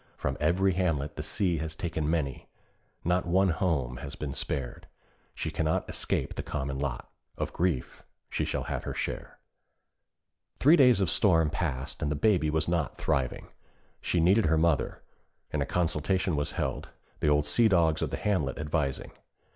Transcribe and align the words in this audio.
From 0.17 0.35
every 0.39 0.71
hamlet 0.71 1.15
the 1.15 1.21
sea 1.21 1.59
has 1.59 1.75
taken 1.75 2.09
many; 2.09 2.47
not 3.05 3.27
one 3.27 3.49
home 3.49 3.97
has 3.97 4.15
been 4.15 4.33
spared. 4.33 4.87
She 5.35 5.51
cannot 5.51 5.87
escape 5.87 6.33
the 6.33 6.41
common 6.41 6.79
lot; 6.79 7.11
of 7.37 7.53
grief 7.53 8.01
she 8.27 8.43
shall 8.43 8.63
have 8.63 8.83
her 8.85 8.95
share. 8.95 9.37
Three 10.59 10.75
days 10.75 11.01
of 11.01 11.11
storm 11.11 11.51
passed 11.51 12.01
and 12.01 12.09
the 12.09 12.15
Baby 12.15 12.49
was 12.49 12.67
not 12.67 12.97
thriving. 12.97 13.49
She 14.01 14.19
needed 14.19 14.47
her 14.47 14.57
mother, 14.57 15.03
and 15.51 15.61
a 15.61 15.67
consultation 15.67 16.35
was 16.35 16.53
held, 16.53 16.89
the 17.19 17.29
old 17.29 17.45
sea 17.45 17.67
dogs 17.67 18.01
of 18.01 18.09
the 18.09 18.17
hamlet 18.17 18.57
advising. 18.57 19.11